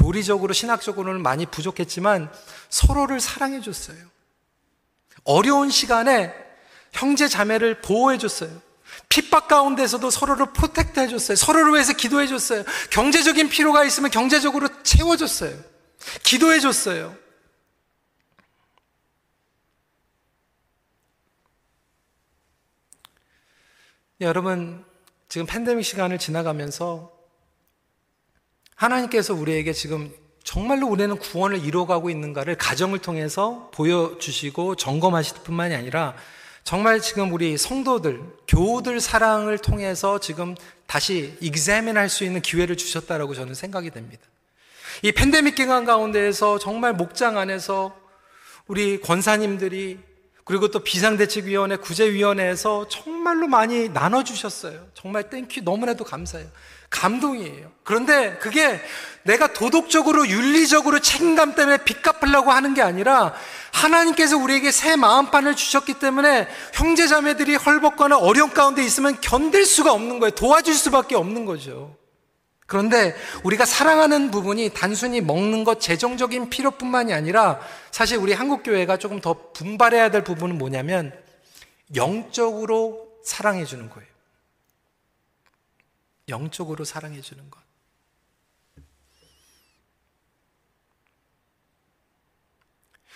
[0.07, 2.31] 교리적으로 신학적으로는 많이 부족했지만
[2.69, 3.97] 서로를 사랑해 줬어요.
[5.25, 6.33] 어려운 시간에
[6.93, 8.49] 형제 자매를 보호해 줬어요.
[9.09, 11.35] 핍박 가운데서도 서로를 protect 해줬어요.
[11.35, 12.63] 서로를 위해서 기도해 줬어요.
[12.89, 15.61] 경제적인 필요가 있으면 경제적으로 채워줬어요.
[16.23, 17.13] 기도해 줬어요.
[24.21, 24.85] 여러분,
[25.27, 27.16] 지금 팬데믹 시간을 지나가면서
[28.77, 30.13] 하나님께서 우리에게 지금
[30.43, 36.15] 정말로 우리는 구원을 이루어가고 있는가를 가정을 통해서 보여주시고 점검하실 뿐만이 아니라
[36.63, 43.33] 정말 지금 우리 성도들, 교우들 사랑을 통해서 지금 다시 익자민 할 수 있는 기회를 주셨다라고
[43.33, 44.23] 저는 생각이 됩니다.
[45.01, 47.95] 이 팬데믹 기간 가운데에서 정말 목장 안에서
[48.67, 49.99] 우리 권사님들이
[50.43, 54.87] 그리고 또 비상대책위원회, 구제위원회에서 정말로 많이 나눠주셨어요.
[54.93, 56.47] 정말 thank you 너무나도 감사해요.
[56.89, 57.71] 감동이에요.
[57.83, 58.81] 그런데 그게
[59.23, 63.33] 내가 도덕적으로 윤리적으로 책임감 때문에 빚 갚으려고 하는 게 아니라
[63.73, 70.31] 하나님께서 우리에게 새 마음판을 주셨기 때문에 형제자매들이 헐벗거나 어려운 가운데 있으면 견딜 수가 없는 거예요.
[70.31, 71.95] 도와줄 수밖에 없는 거죠.
[72.67, 77.59] 그런데 우리가 사랑하는 부분이 단순히 먹는 것, 재정적인 필요뿐만이 아니라
[77.91, 81.13] 사실 우리 한국 교회가 조금 더 분발해야 될 부분은 뭐냐면
[81.95, 84.07] 영적으로 사랑해 주는 거예요.
[86.29, 87.61] 영적으로 사랑해 주는 것.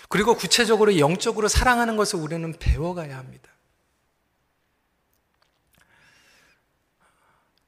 [0.09, 3.49] 그리고 구체적으로 영적으로 사랑하는 것을 우리는 배워가야 합니다.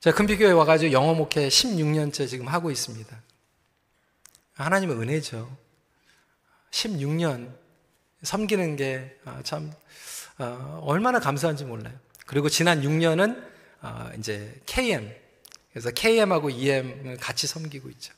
[0.01, 3.23] 제가 금비교회 와가지고 영어 목회 16년째 지금 하고 있습니다.
[4.55, 5.55] 하나님의 은혜죠.
[6.71, 7.55] 16년
[8.23, 9.71] 섬기는 게참
[10.37, 11.97] 아, 어, 얼마나 감사한지 몰라요.
[12.25, 13.49] 그리고 지난 6년은
[13.81, 15.22] 어, 이제 KM
[15.73, 18.13] 그래서 KM하고 EM을 같이 섬기고 있죠.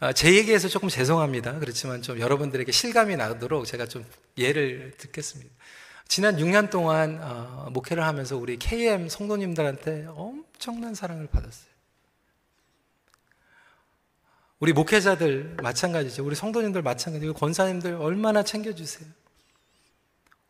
[0.00, 1.58] 아, 제 얘기에서 조금 죄송합니다.
[1.58, 4.04] 그렇지만 좀 여러분들에게 실감이 나도록 제가 좀
[4.36, 5.50] 예를 듣겠습니다.
[6.08, 11.76] 지난 6년 동안 어, 목회를 하면서 우리 KM 성도님들한테 엄청난 사랑을 받았어요.
[14.58, 16.24] 우리 목회자들 마찬가지죠.
[16.24, 19.06] 우리 성도님들 마찬가지고 권사님들 얼마나 챙겨주세요.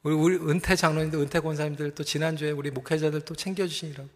[0.03, 4.09] 우리, 은퇴 장로님들, 은퇴 권사님들 또 지난주에 우리 목회자들 또 챙겨주시니라고.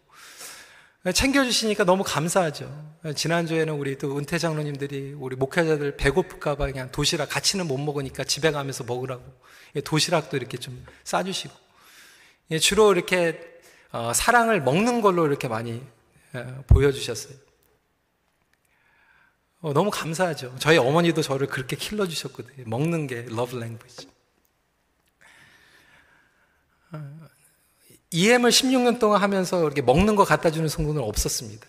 [1.09, 2.93] 챙겨주시니까 너무 감사하죠.
[3.15, 8.83] 지난주에는 우리 또 은퇴 장로님들이 우리 목회자들 배고플까봐 그냥 도시락 같이는 못 먹으니까 집에 가면서
[8.83, 9.23] 먹으라고
[9.83, 11.53] 도시락도 이렇게 좀 싸주시고
[12.61, 13.39] 주로 이렇게
[13.91, 15.81] 어, 사랑을 먹는 걸로 이렇게 많이
[16.67, 17.35] 보여주셨어요.
[19.61, 20.55] 어, 너무 감사하죠.
[20.59, 22.63] 저희 어머니도 저를 그렇게 길러주셨거든요.
[22.67, 24.07] 먹는 게 love language.
[28.11, 31.65] EM을 16년 동안 하면서 이렇게 먹는 거 갖다 주는 성도는 없었습니다.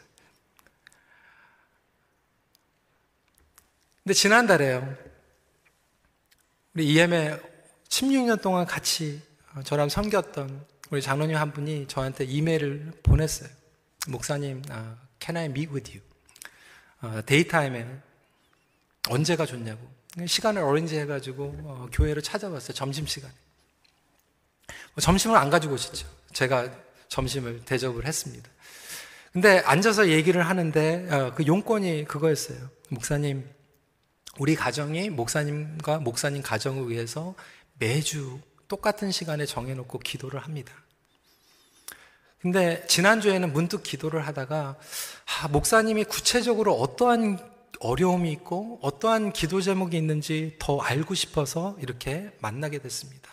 [4.02, 4.96] 근데 지난달에요.
[6.74, 7.38] 우리 EM에
[7.88, 9.22] 16년 동안 같이
[9.64, 13.48] 저랑 섬겼던 우리 장로님 한 분이 저한테 이메일을 보냈어요.
[14.08, 16.02] 목사님, uh, can I meet with you?
[17.02, 17.86] 어, 데이타임에
[19.08, 19.80] 언제가 좋냐고.
[20.26, 22.72] 시간을 어린지 해가지고 어, 교회를 찾아봤어요.
[22.74, 23.32] 점심시간에.
[24.94, 26.21] 뭐 점심을 안 가지고 오셨죠.
[26.32, 26.70] 제가
[27.08, 28.50] 점심을 대접을 했습니다.
[29.32, 32.58] 근데 앉아서 얘기를 하는데 어, 그 용건이 그거였어요.
[32.90, 33.48] 목사님,
[34.38, 37.34] 우리 가정이 목사님과 목사님 가정을 위해서
[37.78, 40.72] 매주 똑같은 시간에 정해놓고 기도를 합니다.
[42.40, 44.76] 근데 지난주에는 문득 기도를 하다가
[45.42, 47.38] 아, 목사님이 구체적으로 어떠한
[47.78, 53.30] 어려움이 있고 어떠한 기도 제목이 있는지 더 알고 싶어서 이렇게 만나게 됐습니다.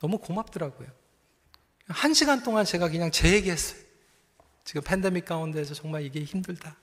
[0.00, 0.88] 너무 고맙더라고요.
[1.88, 3.80] 한 시간 동안 제가 그냥 제 얘기했어요.
[4.64, 6.76] 지금 팬데믹 가운데서 정말 이게 힘들다.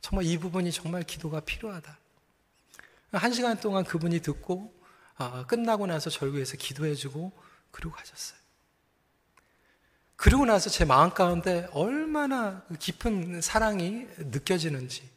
[0.00, 1.98] 정말 이 부분이 정말 기도가 필요하다.
[3.12, 4.72] 한 시간 동안 그분이 듣고
[5.16, 7.32] 아, 끝나고 나서 위해서 기도해주고
[7.72, 8.38] 그리고 가셨어요.
[10.14, 15.08] 그리고 나서 제 마음 가운데 얼마나 깊은 사랑이 느껴지는지.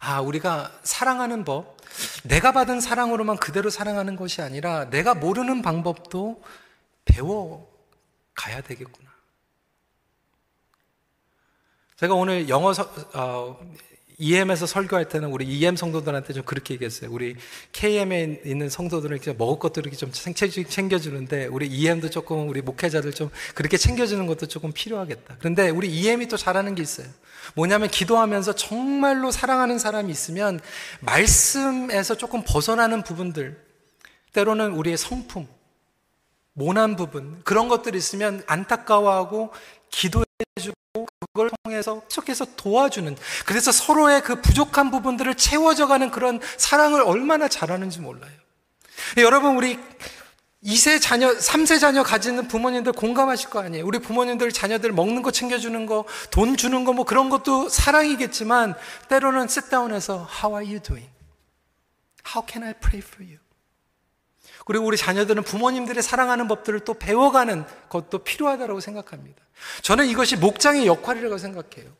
[0.00, 1.76] 아, 우리가 사랑하는 법,
[2.24, 6.42] 내가 받은 사랑으로만 그대로 사랑하는 것이 아니라 내가 모르는 방법도
[7.04, 7.70] 배워
[8.34, 9.10] 가야 되겠구나.
[11.96, 13.60] 제가 오늘 영어 서, 어,
[14.18, 17.10] EM에서 설교할 때는 우리 EM 성도들한테 좀 그렇게 얘기했어요.
[17.10, 17.36] 우리
[17.72, 24.24] KM에 있는 성도들은 먹을 것들을 좀 챙겨주는데 우리 EM도 조금 우리 목회자들 좀 그렇게 챙겨주는
[24.26, 25.36] 것도 조금 필요하겠다.
[25.38, 27.08] 그런데 우리 EM이 또 잘하는 게 있어요.
[27.54, 30.60] 뭐냐면 기도하면서 정말로 사랑하는 사람이 있으면
[31.00, 33.60] 말씀에서 조금 벗어나는 부분들,
[34.32, 35.48] 때로는 우리의 성품,
[36.54, 39.52] 모난 부분, 그런 것들이 있으면 안타까워하고
[39.90, 48.00] 기도해주고 그걸 통해서 계속해서 도와주는, 그래서 서로의 그 부족한 부분들을 채워져가는 그런 사랑을 얼마나 잘하는지
[48.00, 48.32] 몰라요.
[49.18, 49.78] 여러분, 우리
[50.62, 53.84] 2세 자녀, 3세 자녀 가지는 부모님들 공감하실 거 아니에요.
[53.84, 58.74] 우리 부모님들 자녀들 먹는 거 챙겨주는 거, 돈 주는 거 뭐 그런 것도 사랑이겠지만
[59.08, 61.10] 때로는 sit-down해서 How are you doing?
[62.24, 63.41] How can I pray for you?
[64.64, 69.42] 그리고 우리 자녀들은 부모님들의 사랑하는 법들을 또 배워가는 것도 필요하다고 생각합니다.
[69.82, 71.90] 저는 이것이 목장의 역할이라고 생각해요.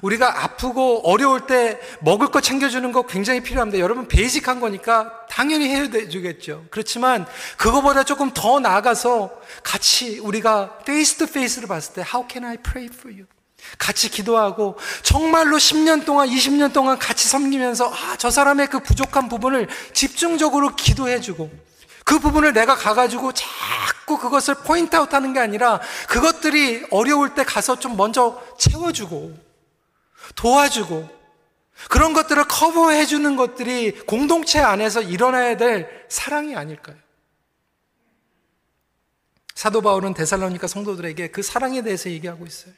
[0.00, 3.78] 우리가 아프고 어려울 때 먹을 거 챙겨주는 거 굉장히 필요합니다.
[3.78, 6.66] 여러분 basic한 거니까 당연히 해주겠죠.
[6.70, 7.26] 그렇지만
[7.58, 9.30] 그거보다 조금 더 나아가서
[9.62, 13.26] 같이 우리가 face to face를 봤을 때 How can I pray for you?
[13.78, 19.68] 같이 기도하고 정말로 10년 동안 20년 동안 같이 섬기면서 아, 저 사람의 그 부족한 부분을
[19.92, 21.50] 집중적으로 기도해 주고
[22.04, 27.78] 그 부분을 내가 가가지고 자꾸 그것을 point out 하는 게 아니라 그것들이 어려울 때 가서
[27.78, 29.38] 좀 먼저 채워주고
[30.34, 31.22] 도와주고
[31.88, 36.96] 그런 것들을 커버해 주는 것들이 공동체 안에서 일어나야 될 사랑이 아닐까요?
[39.54, 42.74] 사도 바울은 데살로니가 성도들에게 그 사랑에 대해서 얘기하고 있어요.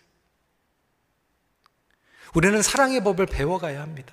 [2.35, 4.13] 우리는 사랑의 법을 배워가야 합니다.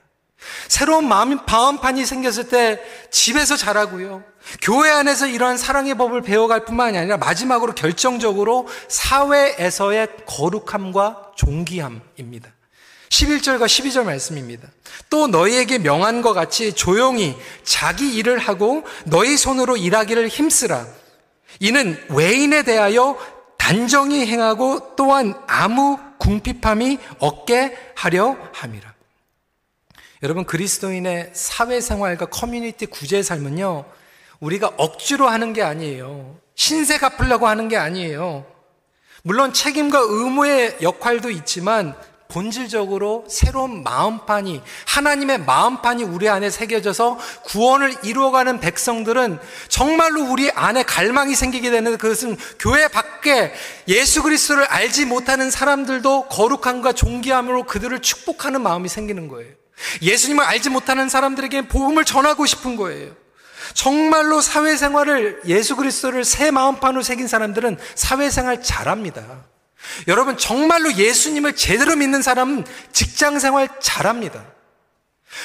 [0.68, 2.82] 새로운 마음, 마음판이 생겼을 때
[3.12, 4.24] 집에서 자라고요.
[4.62, 12.50] 교회 안에서 이러한 사랑의 법을 배워갈 뿐만이 아니라 마지막으로 결정적으로 사회에서의 거룩함과 존귀함입니다.
[13.10, 14.70] 11절과 12절 말씀입니다.
[15.10, 20.88] 또 너희에게 명한 것 같이 조용히 자기 일을 하고 너희 손으로 일하기를 힘쓰라.
[21.60, 23.18] 이는 외인에 대하여
[23.58, 28.91] 단정히 행하고 또한 아무 궁핍함이 없게 하려 함이라.
[30.24, 33.86] 여러분 그리스도인의 사회생활과 커뮤니티 구제의 삶은요
[34.40, 36.38] 우리가 억지로 하는 게 아니에요.
[36.56, 38.46] 신세 갚으려고 하는 게 아니에요.
[39.24, 41.96] 물론 책임과 의무의 역할도 있지만
[42.28, 51.36] 본질적으로 새로운 마음판이 하나님의 마음판이 우리 안에 새겨져서 구원을 이루어가는 백성들은 정말로 우리 안에 갈망이
[51.36, 53.54] 생기게 되는 그것은 교회 밖에
[53.88, 59.61] 예수 그리스도를 알지 못하는 사람들도 거룩함과 존귀함으로 그들을 축복하는 마음이 생기는 거예요.
[60.02, 63.16] 예수님을 알지 못하는 사람들에게 복음을 전하고 싶은 거예요.
[63.74, 69.46] 정말로 사회생활을 예수 그리스도를 새 마음판으로 새긴 사람들은 사회생활 잘합니다.
[70.08, 74.46] 여러분, 정말로 예수님을 제대로 믿는 사람은 직장 생활 잘합니다.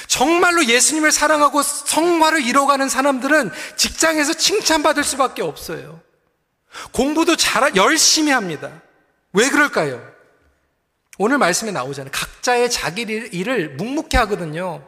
[0.08, 6.00] 정말로 예수님을 사랑하고 성화를 이뤄가는 사람들은 직장에서 칭찬받을 수밖에 없어요.
[6.92, 8.70] 공부도 잘, 열심히 합니다.
[9.32, 10.15] 왜 그럴까요?
[11.18, 12.10] 오늘 말씀에 나오잖아요.
[12.12, 14.86] 각자의 자기 일을 묵묵히 하거든요.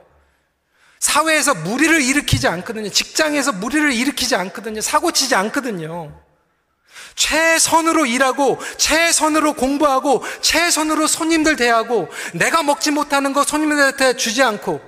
[1.01, 2.91] 사회에서 무리를 일으키지 않거든요.
[2.91, 4.81] 직장에서 무리를 일으키지 않거든요.
[4.81, 6.21] 사고 치지 않거든요.
[7.15, 14.81] 최선으로 일하고 최선으로 공부하고 최선으로 손님들 대하고 내가 먹지 못하는 거 손님들한테 주지 않고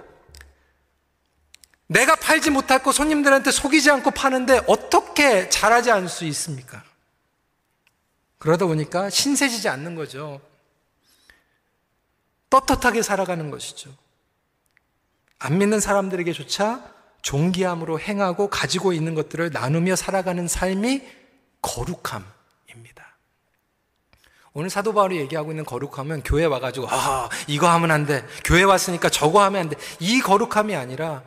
[1.86, 6.84] 내가 팔지 못할 거 손님들한테 속이지 않고 파는데 어떻게 잘하지 않을 수 있습니까?
[8.38, 10.40] 그러다 보니까 신세지지 않는 거죠.
[12.50, 13.90] 떳떳하게 살아가는 것이죠.
[15.38, 16.84] 안 믿는 사람들에게조차
[17.22, 21.02] 존귀함으로 행하고 가지고 있는 것들을 나누며 살아가는 삶이
[21.62, 22.30] 거룩함입니다.
[24.52, 28.26] 오늘 사도 바울이 얘기하고 있는 거룩함은 교회 와가지고, 아, 이거 하면 안 돼.
[28.44, 29.76] 교회 왔으니까 저거 하면 안 돼.
[30.00, 31.22] 이 거룩함이 아니라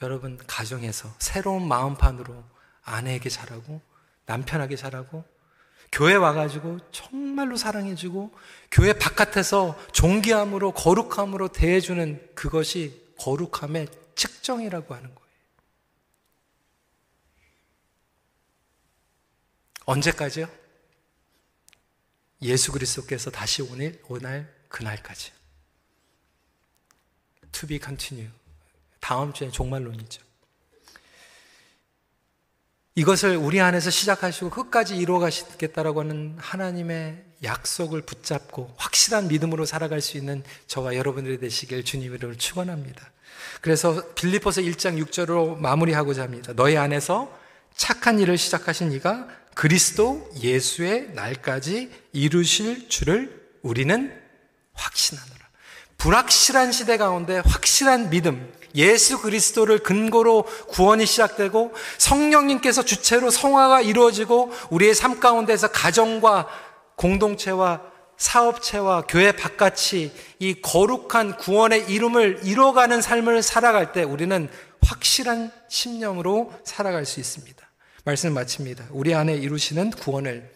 [0.00, 2.42] 여러분, 가정에서 새로운 마음판으로
[2.82, 3.82] 아내에게 잘하고,
[4.24, 5.24] 남편에게 잘하고,
[5.92, 8.32] 교회 와가지고 정말로 사랑해주고,
[8.70, 15.30] 교회 바깥에서 존귀함으로, 거룩함으로 대해주는 그것이 거룩함의 측정이라고 하는 거예요.
[19.86, 20.48] 언제까지요?
[22.42, 25.32] 예수 그리스도께서 다시 오늘 오날 그날까지.
[27.52, 28.30] To be continue.
[29.00, 30.29] 다음 주에 종말론이죠.
[32.96, 40.16] 이것을 우리 안에서 시작하시고 끝까지 이루어 가시겠다라고 하는 하나님의 약속을 붙잡고 확실한 믿음으로 살아갈 수
[40.16, 43.10] 있는 저와 여러분들이 되시길 주님 이름을 축원합니다.
[43.60, 46.52] 그래서 빌리포스 1장 6절로 마무리하고자 합니다.
[46.54, 47.32] 너희 안에서
[47.76, 54.20] 착한 일을 시작하신 이가 그리스도 예수의 날까지 이루실 줄을 우리는
[54.72, 55.40] 확신하노라.
[55.96, 64.94] 불확실한 시대 가운데 확실한 믿음, 예수 그리스도를 근거로 구원이 시작되고 성령님께서 주체로 성화가 이루어지고 우리의
[64.94, 66.48] 삶 가운데서 가정과
[66.96, 67.82] 공동체와
[68.16, 74.48] 사업체와 교회 바깥이 이 거룩한 구원의 이름을 이뤄가는 삶을 살아갈 때 우리는
[74.82, 77.66] 확실한 심령으로 살아갈 수 있습니다.
[78.04, 78.86] 말씀을 마칩니다.
[78.90, 80.50] 우리 안에 이루시는 구원을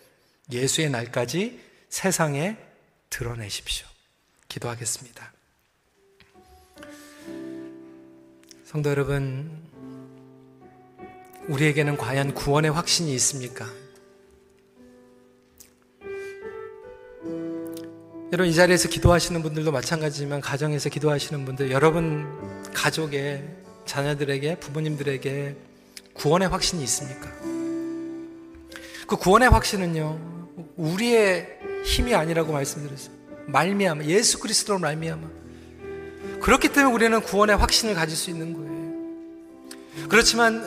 [0.53, 2.57] 예수의 날까지 세상에
[3.11, 3.87] 드러내십시오.
[4.49, 5.34] 기도하겠습니다.
[8.75, 9.49] 성도 여러분,
[11.47, 13.66] 우리에게는 과연 구원의 확신이 있습니까?
[18.33, 22.27] 여러분, 이 자리에서 기도하시는 분들도 마찬가지지만, 가정에서 기도하시는 분들, 여러분
[22.75, 23.49] 가족의
[23.87, 25.57] 자녀들에게, 부모님들에게
[26.14, 27.31] 구원의 확신이 있습니까?
[29.07, 33.14] 그 구원의 확신은요, 우리의 힘이 아니라고 말씀드렸어요.
[33.47, 35.43] 말미암아, 예수 그리스도로 말미암아.
[36.45, 40.09] 그렇기 때문에 우리는 구원의 확신을 가질 수 있는 거예요.
[40.11, 40.62] 그렇지만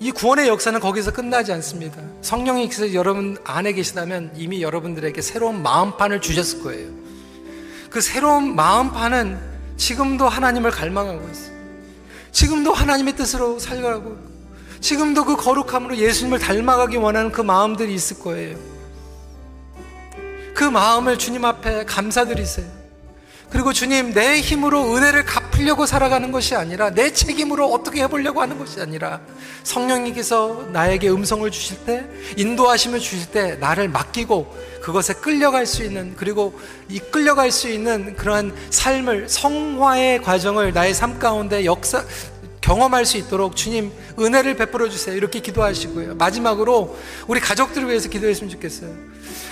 [0.00, 2.00] 이 구원의 역사는 거기서 끝나지 않습니다.
[2.22, 6.90] 성령님께서 여러분 안에 계시다면 이미 여러분들에게 새로운 마음판을 주셨을 거예요.
[7.90, 9.38] 그 새로운 마음판은
[9.76, 11.58] 지금도 하나님을 갈망하고 있어요.
[12.32, 14.16] 지금도 하나님의 뜻으로 살려고
[14.80, 18.56] 지금도 그 거룩함으로 예수님을 닮아가기 원하는 그 마음들이 있을 거예요.
[20.54, 22.87] 그 마음을 주님 앞에 감사드리세요.
[23.50, 28.80] 그리고 주님, 내 힘으로 은혜를 갚으려고 살아가는 것이 아니라 내 책임으로 어떻게 해보려고 하는 것이
[28.80, 29.20] 아니라
[29.62, 32.04] 성령님께서 나에게 음성을 주실 때,
[32.36, 38.54] 인도하심을 주실 때 나를 맡기고 그것에 끌려갈 수 있는 그리고 이 끌려갈 수 있는 그러한
[38.70, 42.04] 삶을 성화의 과정을 나의 삶 가운데 역사
[42.60, 45.16] 경험할 수 있도록 주님 은혜를 베풀어 주세요.
[45.16, 46.16] 이렇게 기도하시고요.
[46.16, 46.96] 마지막으로
[47.26, 48.90] 우리 가족들을 위해서 기도했으면 좋겠어요.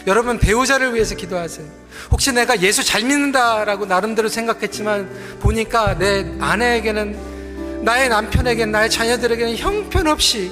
[0.07, 1.67] 여러분 배우자를 위해서 기도하세요.
[2.11, 10.51] 혹시 내가 예수 잘 믿는다라고 나름대로 생각했지만 보니까 내 아내에게는 나의 남편에게는 나의 자녀들에게는 형편없이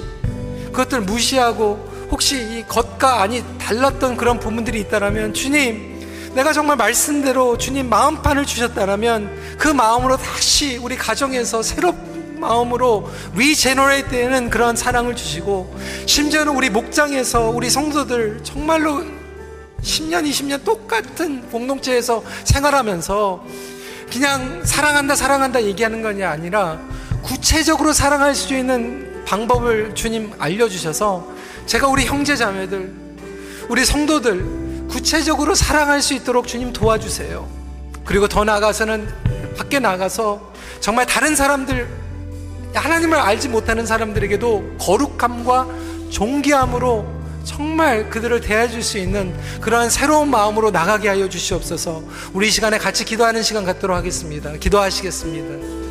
[0.67, 5.95] 그것들 무시하고 혹시 이 겉과 안이 달랐던 그런 부분들이 있다라면 주님
[6.35, 12.14] 내가 정말 말씀대로 주님 마음판을 주셨다라면 그 마음으로 다시 우리 가정에서 새롭
[12.45, 15.75] 마음으로 regenerate 되는 그런 사랑을 주시고
[16.05, 19.03] 심지어는 우리 목장에서 우리 성도들 정말로
[19.81, 23.45] 10년, 20년 똑같은 공동체에서 생활하면서
[24.11, 26.79] 그냥 사랑한다, 사랑한다 얘기하는 것이 아니라
[27.21, 31.27] 구체적으로 사랑할 수 있는 방법을 주님 알려주셔서
[31.65, 32.93] 제가 우리 형제 자매들,
[33.69, 37.47] 우리 성도들 구체적으로 사랑할 수 있도록 주님 도와주세요.
[38.05, 39.07] 그리고 더 나아가서는
[39.57, 42.04] 밖에 나가서 정말 다른 사람들,
[42.79, 45.67] 하나님을 알지 못하는 사람들에게도 거룩함과
[46.09, 52.03] 존귀함으로 정말 그들을 대해줄 수 있는 그러한 새로운 마음으로 나가게 하여 주시옵소서
[52.33, 54.51] 우리 이 시간에 같이 기도하는 시간 갖도록 하겠습니다.
[54.53, 55.84] 기도하시겠습니다.